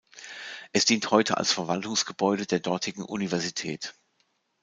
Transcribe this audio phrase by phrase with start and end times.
[0.73, 3.93] Es dient heute als Verwaltungsgebäude der dortigen Universität.